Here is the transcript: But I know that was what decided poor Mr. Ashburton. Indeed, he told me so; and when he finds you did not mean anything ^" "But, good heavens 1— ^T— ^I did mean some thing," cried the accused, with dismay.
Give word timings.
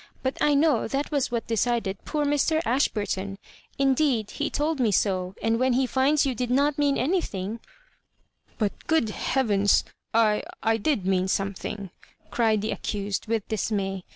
But 0.23 0.35
I 0.41 0.55
know 0.55 0.87
that 0.87 1.11
was 1.11 1.29
what 1.29 1.45
decided 1.45 2.03
poor 2.05 2.25
Mr. 2.25 2.59
Ashburton. 2.65 3.37
Indeed, 3.77 4.31
he 4.31 4.49
told 4.49 4.79
me 4.79 4.91
so; 4.91 5.35
and 5.43 5.59
when 5.59 5.73
he 5.73 5.85
finds 5.85 6.25
you 6.25 6.33
did 6.33 6.49
not 6.49 6.79
mean 6.79 6.97
anything 6.97 7.59
^" 7.59 7.59
"But, 8.57 8.87
good 8.87 9.09
heavens 9.09 9.83
1— 10.13 10.37
^T— 10.41 10.41
^I 10.63 10.81
did 10.81 11.05
mean 11.05 11.27
some 11.27 11.53
thing," 11.53 11.91
cried 12.31 12.61
the 12.63 12.71
accused, 12.71 13.27
with 13.27 13.47
dismay. 13.47 14.03